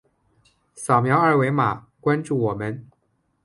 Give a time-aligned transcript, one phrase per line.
[0.73, 2.87] 扫描二维码关注我们。